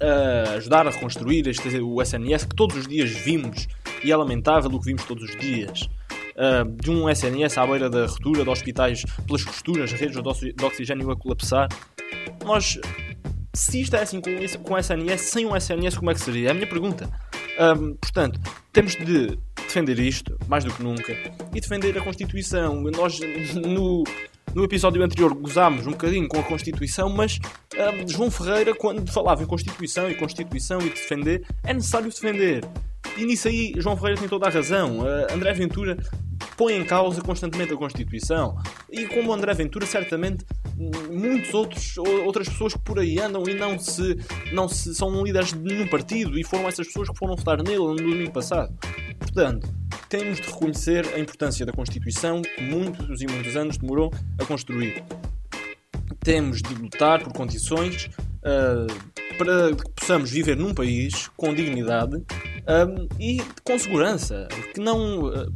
uh, 0.01 0.57
ajudar 0.57 0.87
a 0.87 0.89
reconstruir 0.89 1.47
este, 1.47 1.79
o 1.79 2.01
SNS 2.01 2.43
que 2.45 2.55
todos 2.55 2.75
os 2.75 2.87
dias 2.87 3.09
vimos 3.11 3.65
e 4.03 4.11
é 4.11 4.17
lamentável 4.17 4.69
o 4.71 4.79
que 4.79 4.87
vimos 4.87 5.05
todos 5.05 5.23
os 5.23 5.37
dias. 5.37 5.89
Uh, 6.35 6.69
de 6.69 6.91
um 6.91 7.09
SNS 7.09 7.57
à 7.57 7.65
beira 7.65 7.89
da 7.89 8.07
ruptura 8.07 8.43
de 8.43 8.49
hospitais 8.49 9.05
pelas 9.25 9.45
costuras, 9.45 9.93
redes 9.93 10.21
de 10.21 10.65
oxigênio 10.65 11.11
a 11.11 11.15
colapsar. 11.15 11.69
Nós 12.43 12.77
se 13.55 13.81
isto 13.81 13.95
é 13.95 14.01
assim 14.01 14.21
com, 14.21 14.31
com 14.63 14.77
SNS, 14.77 15.21
sem 15.21 15.45
um 15.45 15.55
SNS, 15.55 15.97
como 15.97 16.11
é 16.11 16.13
que 16.13 16.19
seria? 16.19 16.49
É 16.49 16.51
a 16.51 16.53
minha 16.53 16.67
pergunta. 16.67 17.09
Um, 17.59 17.95
portanto, 17.95 18.39
temos 18.73 18.95
de 18.95 19.37
defender 19.55 19.97
isto, 19.99 20.37
mais 20.47 20.63
do 20.63 20.73
que 20.73 20.83
nunca, 20.83 21.13
e 21.53 21.61
defender 21.61 21.97
a 21.97 22.01
Constituição. 22.01 22.81
Nós, 22.81 23.19
no, 23.55 24.03
no 24.53 24.63
episódio 24.63 25.01
anterior, 25.01 25.33
gozámos 25.33 25.87
um 25.87 25.91
bocadinho 25.91 26.27
com 26.27 26.39
a 26.39 26.43
Constituição, 26.43 27.09
mas 27.09 27.39
um, 27.73 28.07
João 28.07 28.29
Ferreira, 28.29 28.75
quando 28.75 29.09
falava 29.11 29.41
em 29.41 29.45
Constituição 29.45 30.09
e 30.09 30.15
Constituição 30.15 30.79
e 30.81 30.89
defender, 30.89 31.45
é 31.63 31.73
necessário 31.73 32.09
defender. 32.09 32.63
E 33.17 33.25
nisso 33.25 33.47
aí, 33.47 33.73
João 33.77 33.95
Ferreira 33.95 34.19
tem 34.19 34.27
toda 34.27 34.47
a 34.47 34.49
razão. 34.49 34.99
Uh, 34.99 35.33
André 35.33 35.53
Ventura 35.53 35.97
põe 36.57 36.73
em 36.73 36.83
causa 36.83 37.21
constantemente 37.21 37.73
a 37.73 37.77
Constituição. 37.77 38.57
E 38.89 39.05
como 39.07 39.31
André 39.33 39.53
Ventura, 39.53 39.85
certamente 39.85 40.45
muitos 41.09 41.53
outros 41.53 41.97
outras 41.97 42.49
pessoas 42.49 42.73
que 42.73 42.79
por 42.79 42.99
aí 42.99 43.19
andam 43.19 43.43
e 43.47 43.53
não 43.53 43.79
se 43.79 44.17
não 44.51 44.67
se 44.67 44.93
são 44.93 45.23
líderes 45.23 45.53
de 45.53 45.59
nenhum 45.59 45.87
partido 45.87 46.37
e 46.37 46.43
foram 46.43 46.67
essas 46.67 46.87
pessoas 46.87 47.09
que 47.09 47.17
foram 47.17 47.35
votar 47.35 47.63
nele 47.63 47.77
no 47.77 47.95
domingo 47.95 48.31
passado. 48.31 48.73
Portanto, 49.19 49.67
temos 50.09 50.39
de 50.39 50.47
reconhecer 50.47 51.07
a 51.13 51.19
importância 51.19 51.65
da 51.65 51.71
Constituição 51.71 52.41
que 52.41 52.61
muitos 52.61 53.21
e 53.21 53.27
muitos 53.27 53.55
anos 53.55 53.77
demorou 53.77 54.11
a 54.39 54.45
construir. 54.45 55.03
Temos 56.19 56.61
de 56.61 56.73
lutar 56.73 57.23
por 57.23 57.33
condições 57.33 58.09
uh, 58.43 59.35
para 59.37 59.75
que 59.75 59.89
possamos 59.95 60.31
viver 60.31 60.55
num 60.55 60.73
país 60.73 61.29
com 61.35 61.53
dignidade 61.53 62.15
uh, 62.15 63.07
e 63.19 63.41
com 63.63 63.77
segurança, 63.77 64.47
que 64.73 64.79
não 64.79 65.25
uh, 65.25 65.51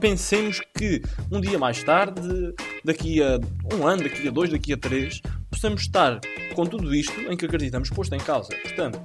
pensemos 0.00 0.60
que 0.76 1.02
um 1.30 1.40
dia 1.40 1.58
mais 1.58 1.82
tarde, 1.82 2.54
daqui 2.84 3.22
a 3.22 3.38
um 3.74 3.86
ano, 3.86 4.02
daqui 4.02 4.28
a 4.28 4.30
dois, 4.30 4.50
daqui 4.50 4.72
a 4.72 4.76
três, 4.76 5.20
possamos 5.50 5.82
estar 5.82 6.20
com 6.54 6.66
tudo 6.66 6.94
isto 6.94 7.18
em 7.20 7.36
que 7.36 7.46
acreditamos 7.46 7.90
posto 7.90 8.14
em 8.14 8.18
causa. 8.18 8.54
Portanto, 8.62 9.00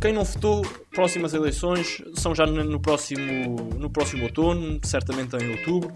quem 0.00 0.12
não 0.12 0.24
votou, 0.24 0.62
próximas 0.94 1.34
eleições 1.34 2.02
são 2.14 2.34
já 2.34 2.46
no 2.46 2.80
próximo, 2.80 3.56
no 3.78 3.90
próximo 3.90 4.24
outono, 4.24 4.80
certamente 4.82 5.36
em 5.36 5.50
outubro. 5.50 5.92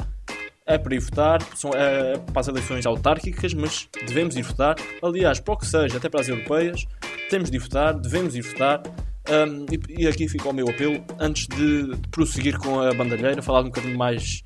É 0.66 0.78
para 0.78 0.94
ir 0.94 1.00
votar, 1.00 1.42
são 1.54 1.70
é 1.75 2.18
para 2.18 2.40
as 2.40 2.49
eleições 2.49 2.87
autárquicas, 2.87 3.52
mas 3.52 3.88
devemos 4.06 4.37
ir 4.37 4.42
votar. 4.42 4.76
Aliás, 5.02 5.40
para 5.40 5.54
o 5.54 5.56
que 5.58 5.66
seja, 5.66 5.99
até 5.99 6.08
para 6.08 6.20
as 6.20 6.28
europeias, 6.28 6.87
temos 7.28 7.50
de 7.50 7.56
ir 7.56 7.61
votar, 7.61 7.94
devemos 7.94 8.34
ir 8.34 8.42
votar. 8.42 8.82
Um, 9.28 9.64
e, 9.73 10.02
e, 10.02 10.06
aqui 10.06 10.28
fica 10.28 10.50
o 10.50 10.52
meu 10.52 10.68
apelo, 10.68 11.02
antes 11.18 11.46
de, 11.46 11.96
de, 11.96 12.08
prosseguir 12.08 12.58
com 12.58 12.80
a 12.80 12.92
bandalheira, 12.92 13.40
falar 13.40 13.61
um 13.61 13.64
bocadinho 13.64 13.96
mais 13.96 14.42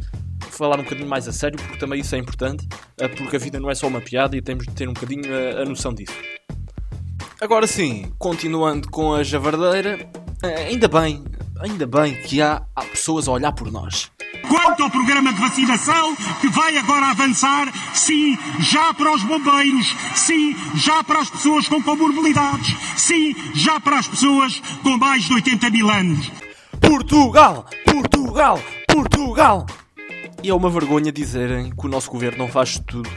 falar 0.59 0.81
um 0.81 0.83
bocadinho 0.83 1.09
mais 1.09 1.29
a 1.29 1.33
sério, 1.33 1.57
porque 1.57 1.79
também 1.79 2.01
isso 2.01 2.15
é 2.17 2.19
importante, 2.19 2.67
uh, 3.01 3.09
porque 3.17 3.37
a 3.37 3.39
vida 3.39 3.61
não 3.61 3.71
é 3.71 3.75
só 3.75 3.87
uma 3.87 4.01
piada 4.01 4.37
e 4.37 4.43
temos 4.43 4.67
de 4.67 4.75
ter 4.75 4.89
um 4.89 4.93
bocadinho 4.93 5.25
a, 5.33 5.63
a 5.63 5.65
noção 5.65 5.95
disso. 5.95 6.15
Agora 7.41 7.67
sim, 7.69 8.13
continuando 8.19 8.91
com 8.91 9.15
a 9.15 9.23
javardeira, 9.23 10.11
uh, 10.43 10.69
ainda 10.69 10.89
bem, 10.89 11.25
ainda 11.61 11.87
bem 11.87 12.17
que 12.23 12.43
há, 12.43 12.63
há 12.75 12.85
pessoas 12.85 13.29
a 13.29 13.33
olhar 13.33 13.53
por 13.53 13.71
nós. 13.71 14.11
Quanto 14.49 14.83
ao 14.83 14.91
programa 14.91 15.33
de 15.33 15.41
vacinação, 15.41 16.17
que 16.41 16.49
vai 16.49 16.77
agora 16.77 17.07
avançar, 17.07 17.73
sim, 17.95 18.37
já 18.61 18.93
para 18.95 19.15
os 19.15 19.23
bombeiros, 19.23 19.95
sim, 20.15 20.57
já 20.75 21.05
para 21.05 21.21
as 21.21 21.31
pessoas 21.31 21.69
com 21.69 21.83
comorbilidades, 21.83 22.75
sim, 22.97 23.35
já 23.55 23.79
para 23.79 23.99
as 23.99 24.09
pessoas 24.09 24.61
com 24.83 24.97
mais 24.97 25.25
de 25.25 25.35
80 25.35 25.71
mil 25.71 25.89
anos. 25.89 26.33
Portugal! 26.81 27.67
Portugal! 27.85 28.61
Portugal! 28.89 29.67
E 30.43 30.51
é 30.51 30.55
uma 30.55 30.71
vergonha 30.71 31.11
dizerem 31.11 31.71
que 31.71 31.87
o 31.87 31.89
nosso 31.89 32.11
governo 32.11 32.39
não 32.39 32.49
faz 32.49 32.79
tudo 32.79 33.11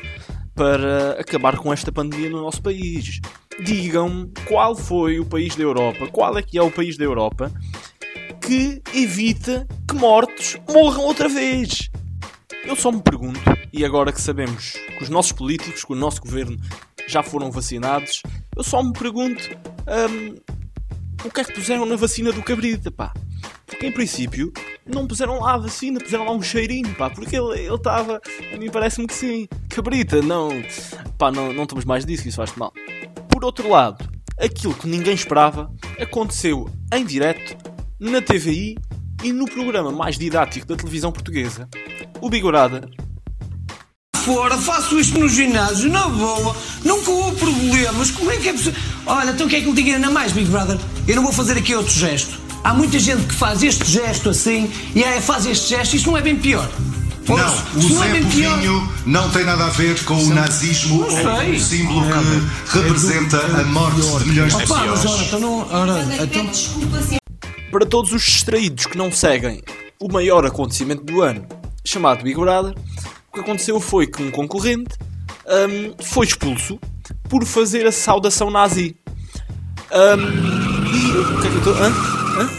para 0.56 1.12
acabar 1.20 1.58
com 1.58 1.72
esta 1.72 1.92
pandemia 1.92 2.30
no 2.30 2.42
nosso 2.42 2.62
país. 2.62 3.20
Digam-me 3.64 4.32
qual 4.48 4.76
foi 4.76 5.20
o 5.20 5.26
país 5.26 5.56
da 5.56 5.64
Europa, 5.64 6.08
qual 6.08 6.38
é 6.38 6.42
que 6.42 6.58
é 6.58 6.62
o 6.62 6.72
país 6.72 6.98
da 6.98 7.04
Europa 7.04 7.52
que 8.42 8.82
evita 8.94 9.68
que 9.88 9.96
mortos 9.96 10.58
morram 10.68 11.04
outra 11.04 11.30
vez. 11.30 11.90
Eu 12.66 12.76
só 12.76 12.92
me 12.92 13.02
pergunto, 13.02 13.40
e 13.72 13.86
agora 13.86 14.12
que 14.12 14.20
sabemos 14.20 14.74
que 14.98 15.04
os 15.04 15.10
nossos 15.10 15.32
políticos, 15.32 15.86
que 15.86 15.94
o 15.94 15.96
nosso 15.96 16.22
governo 16.22 16.58
já 17.08 17.24
foram 17.24 17.52
vacinados, 17.52 18.22
eu 18.56 18.64
só 18.64 18.84
me 18.84 18.94
pergunto 18.94 19.44
um, 19.88 20.36
o 21.26 21.32
que 21.32 21.42
é 21.42 21.44
que 21.44 21.54
puseram 21.54 21.86
na 21.86 21.96
vacina 21.96 22.32
do 22.32 22.42
cabrita, 22.42 22.92
pá. 22.92 23.14
Porque 23.66 23.88
em 23.88 23.92
princípio 23.92 24.52
não 24.86 25.08
puseram 25.08 25.40
lá 25.40 25.54
a 25.54 25.58
vacina, 25.58 26.00
puseram 26.00 26.26
lá 26.26 26.32
um 26.32 26.42
cheirinho, 26.42 26.94
pá, 26.96 27.10
porque 27.10 27.36
ele 27.36 27.74
estava, 27.74 28.22
a 28.54 28.58
mim 28.58 28.70
parece-me 28.70 29.08
que 29.08 29.14
sim. 29.14 29.48
Cabrita, 29.70 30.22
não, 30.22 30.50
pá, 31.18 31.32
não, 31.32 31.54
não 31.54 31.66
tomamos 31.66 31.86
mais 31.86 32.06
disso, 32.06 32.28
isso 32.28 32.38
faz 32.38 32.56
mal. 32.56 32.74
Por 33.30 33.44
outro 33.46 33.70
lado, 33.70 34.08
aquilo 34.40 34.74
que 34.74 34.88
ninguém 34.88 35.14
esperava 35.14 35.72
aconteceu 36.00 36.70
em 36.94 37.06
direto, 37.06 37.56
na 38.00 38.22
TVI 38.22 38.78
e 39.24 39.32
no 39.32 39.46
programa 39.46 39.92
mais 39.92 40.18
didático 40.18 40.66
da 40.66 40.76
televisão 40.76 41.12
portuguesa, 41.12 41.70
o 42.20 42.30
Bigorada. 42.30 42.90
Fora, 44.18 44.56
faço 44.58 45.00
isto 45.00 45.18
no 45.18 45.28
ginásio, 45.28 45.90
na 45.90 46.08
boa, 46.08 46.56
nunca 46.84 47.10
houve 47.10 47.38
problemas. 47.38 48.12
Como 48.12 48.30
é 48.32 48.38
que 48.38 48.50
é 48.50 48.52
possível? 48.52 48.80
Olha, 49.06 49.32
então 49.32 49.48
o 49.48 49.50
que 49.50 49.56
é 49.56 49.62
que 49.62 49.66
lhe 49.66 49.74
diga 49.74 49.96
ainda 49.96 50.12
mais, 50.12 50.32
Big 50.32 50.50
Brother? 50.50 50.78
Eu 51.08 51.16
não 51.16 51.24
vou 51.24 51.32
fazer 51.32 51.58
aqui 51.58 51.74
outro 51.76 51.92
gesto. 51.92 52.41
Há 52.64 52.74
muita 52.74 53.00
gente 53.00 53.24
que 53.24 53.34
faz 53.34 53.64
este 53.64 53.90
gesto 53.90 54.30
assim 54.30 54.72
e 54.94 55.04
aí 55.04 55.22
faz 55.22 55.46
este 55.46 55.70
gesto, 55.70 55.96
isto 55.96 56.12
não 56.12 56.18
é 56.18 56.22
bem 56.22 56.36
pior. 56.36 56.70
Não, 57.28 57.36
o 57.36 57.90
não 57.90 58.00
Zé 58.00 58.08
é 58.08 58.12
bem 58.14 58.26
pior. 58.26 58.56
Povinho 58.56 58.94
não 59.06 59.30
tem 59.30 59.46
nada 59.46 59.66
a 59.66 59.70
ver 59.70 60.04
com 60.04 60.16
o 60.16 60.30
nazismo 60.34 61.00
Não 61.00 61.06
ou 61.06 61.38
sei. 61.38 61.56
o 61.56 61.60
símbolo 61.60 62.02
que 62.72 62.78
representa 62.80 63.38
a 63.38 63.64
morte 63.64 64.02
de 64.02 64.30
milhões 64.30 64.56
de 64.56 64.62
pessoas. 64.62 65.06
ora, 65.72 66.04
então 66.24 66.44
então... 66.44 67.20
Para 67.72 67.86
todos 67.86 68.12
os 68.12 68.24
distraídos 68.24 68.86
que 68.86 68.98
não 68.98 69.12
seguem 69.12 69.64
o 70.00 70.12
maior 70.12 70.46
acontecimento 70.46 71.04
do 71.04 71.22
ano, 71.22 71.46
chamado 71.86 72.24
Big 72.24 72.38
Brother, 72.38 72.76
o 73.30 73.34
que 73.34 73.40
aconteceu 73.40 73.80
foi 73.80 74.08
que 74.08 74.22
um 74.22 74.30
concorrente 74.30 74.98
hum, 75.48 75.94
foi 76.04 76.26
expulso 76.26 76.80
por 77.30 77.46
fazer 77.46 77.88
a 77.88 77.92
saudação 77.92 78.52
nazi. 78.52 78.98
Hum, 79.92 80.82
e 80.94 81.18
o 81.18 81.42
que 81.42 81.48
é 81.48 81.50
que 81.50 81.56
eu 81.56 81.74
estou. 81.74 82.11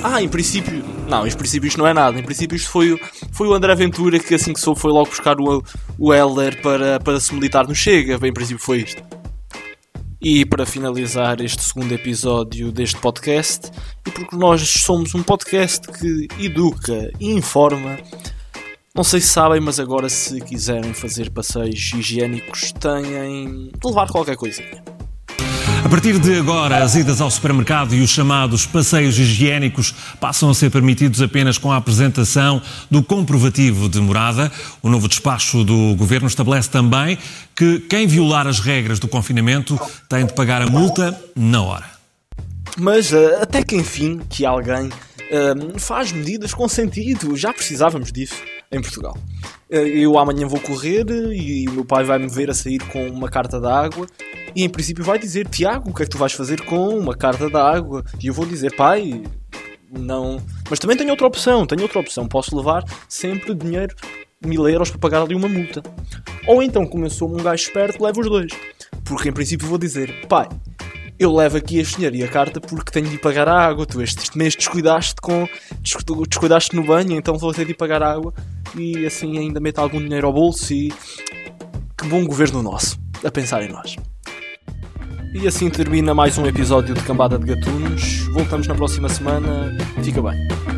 Ah, 0.02 0.22
em 0.22 0.28
princípio. 0.28 0.84
Não, 1.08 1.26
em 1.26 1.32
princípio 1.32 1.66
isto 1.66 1.78
não 1.78 1.86
é 1.86 1.94
nada. 1.94 2.18
Em 2.18 2.22
princípio 2.22 2.56
isto 2.56 2.70
foi, 2.70 3.00
foi 3.32 3.48
o 3.48 3.54
André 3.54 3.74
Ventura 3.74 4.18
que 4.18 4.34
assim 4.34 4.52
que 4.52 4.60
soube 4.60 4.80
foi 4.80 4.92
logo 4.92 5.08
buscar 5.08 5.40
o, 5.40 5.62
o 5.98 6.12
Heller 6.12 6.60
para, 6.60 7.00
para 7.00 7.20
se 7.20 7.34
militar 7.34 7.66
no 7.66 7.74
Chega. 7.74 8.14
Em 8.26 8.32
princípio 8.32 8.62
foi 8.62 8.78
isto. 8.78 9.02
E 10.20 10.46
para 10.46 10.64
finalizar 10.64 11.40
este 11.40 11.62
segundo 11.62 11.92
episódio 11.92 12.70
deste 12.70 12.96
podcast, 12.98 13.72
e 14.06 14.10
porque 14.10 14.36
nós 14.36 14.60
somos 14.68 15.14
um 15.16 15.22
podcast 15.22 15.88
que 15.88 16.28
educa 16.38 17.10
e 17.18 17.32
informa, 17.32 17.98
não 18.94 19.02
sei 19.02 19.20
se 19.20 19.26
sabem, 19.26 19.60
mas 19.60 19.80
agora 19.80 20.08
se 20.08 20.40
quiserem 20.40 20.94
fazer 20.94 21.30
passeios 21.30 21.92
higiênicos, 21.92 22.72
têm 22.72 23.72
de 23.72 23.88
levar 23.88 24.08
qualquer 24.08 24.36
coisinha. 24.36 24.84
A 25.84 25.88
partir 25.88 26.18
de 26.18 26.38
agora, 26.38 26.82
as 26.82 26.94
idas 26.94 27.20
ao 27.20 27.30
supermercado 27.30 27.94
e 27.94 28.00
os 28.00 28.08
chamados 28.08 28.64
passeios 28.64 29.18
higiênicos 29.18 29.92
passam 30.20 30.48
a 30.48 30.54
ser 30.54 30.70
permitidos 30.70 31.20
apenas 31.20 31.58
com 31.58 31.72
a 31.72 31.76
apresentação 31.76 32.62
do 32.90 33.02
comprovativo 33.02 33.88
de 33.88 34.00
morada. 34.00 34.50
O 34.80 34.88
novo 34.88 35.08
despacho 35.08 35.64
do 35.64 35.94
governo 35.96 36.28
estabelece 36.28 36.70
também 36.70 37.18
que 37.54 37.80
quem 37.80 38.06
violar 38.06 38.46
as 38.46 38.60
regras 38.60 38.98
do 39.00 39.08
confinamento 39.08 39.78
tem 40.08 40.24
de 40.24 40.32
pagar 40.34 40.62
a 40.62 40.66
multa 40.66 41.20
na 41.34 41.60
hora. 41.60 41.86
Mas 42.78 43.12
eh, 43.12 43.38
até 43.42 43.62
que 43.62 43.76
enfim 43.76 44.20
que 44.30 44.46
alguém 44.46 44.88
eh, 45.30 45.54
faz 45.78 46.12
medidas 46.12 46.54
com 46.54 46.68
sentido. 46.68 47.36
Já 47.36 47.52
precisávamos 47.52 48.10
disso 48.12 48.36
em 48.72 48.80
Portugal. 48.80 49.16
Eh, 49.70 49.86
eu 50.04 50.18
amanhã 50.18 50.46
vou 50.48 50.58
correr 50.60 51.04
eh, 51.08 51.34
e 51.34 51.68
o 51.68 51.72
meu 51.72 51.84
pai 51.84 52.04
vai 52.04 52.18
me 52.18 52.28
ver 52.28 52.50
a 52.50 52.54
sair 52.54 52.78
com 52.88 53.06
uma 53.08 53.28
carta 53.28 53.60
d'água 53.60 54.06
e 54.56 54.64
em 54.64 54.68
princípio 54.68 55.04
vai 55.04 55.18
dizer 55.18 55.46
Tiago, 55.48 55.90
o 55.90 55.94
que 55.94 56.02
é 56.02 56.04
que 56.06 56.10
tu 56.10 56.18
vais 56.18 56.32
fazer 56.32 56.60
com 56.62 56.88
uma 56.98 57.14
carta 57.14 57.48
d'água? 57.48 58.04
E 58.22 58.26
eu 58.26 58.34
vou 58.34 58.46
dizer, 58.46 58.74
pai, 58.74 59.22
não. 59.90 60.40
Mas 60.68 60.78
também 60.78 60.96
tenho 60.96 61.10
outra 61.10 61.26
opção, 61.26 61.66
tenho 61.66 61.82
outra 61.82 62.00
opção. 62.00 62.26
Posso 62.26 62.56
levar 62.56 62.82
sempre 63.08 63.54
dinheiro, 63.54 63.94
mil 64.44 64.66
euros 64.68 64.90
para 64.90 64.98
pagar 64.98 65.22
ali 65.22 65.34
uma 65.34 65.48
multa. 65.48 65.82
Ou 66.46 66.62
então, 66.62 66.86
como 66.86 67.04
eu 67.04 67.10
sou 67.10 67.28
um 67.32 67.42
gajo 67.42 67.62
esperto, 67.64 68.02
levo 68.02 68.20
os 68.20 68.28
dois. 68.28 68.52
Porque 69.04 69.28
em 69.28 69.32
princípio 69.32 69.68
vou 69.68 69.78
dizer, 69.78 70.26
pai, 70.28 70.48
eu 71.18 71.32
levo 71.34 71.56
aqui 71.56 71.78
este 71.78 71.96
dinheiro 71.96 72.16
e 72.16 72.24
a 72.24 72.28
carta 72.28 72.60
porque 72.60 72.90
tenho 72.90 73.08
de 73.08 73.18
pagar 73.18 73.48
a 73.48 73.58
água. 73.58 73.86
Tu 73.86 74.02
este, 74.02 74.36
mês 74.36 74.56
descuidaste 74.56 75.16
com. 75.20 75.46
descu- 75.80 76.26
descuidaste 76.26 76.74
no 76.74 76.84
banho, 76.84 77.12
então 77.12 77.36
vou 77.38 77.52
ter 77.52 77.66
de 77.66 77.74
pagar 77.74 78.02
a 78.02 78.12
água 78.12 78.34
e 78.76 79.06
assim 79.06 79.38
ainda 79.38 79.60
meto 79.60 79.78
algum 79.78 79.98
dinheiro 79.98 80.26
ao 80.26 80.32
bolso 80.32 80.72
e. 80.72 80.92
Que 81.96 82.08
bom 82.08 82.24
governo 82.24 82.62
nosso, 82.62 82.98
a 83.24 83.30
pensar 83.30 83.62
em 83.62 83.68
nós. 83.68 83.96
E 85.34 85.46
assim 85.46 85.70
termina 85.70 86.12
mais 86.14 86.36
um 86.36 86.46
episódio 86.46 86.94
de 86.94 87.02
Cambada 87.02 87.38
de 87.38 87.46
Gatunos. 87.46 88.26
Voltamos 88.34 88.66
na 88.66 88.74
próxima 88.74 89.08
semana. 89.08 89.76
Fica 90.02 90.20
bem. 90.20 90.71